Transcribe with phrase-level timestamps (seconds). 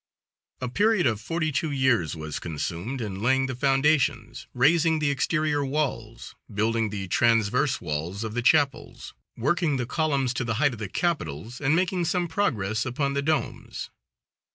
[0.61, 5.63] A period of forty two years was consumed in laying the foundations, raising the exterior
[5.63, 10.79] walls, building the transverse walls of the chapels, working the columns to the height of
[10.79, 13.91] the capitals, and making some progress upon the domes.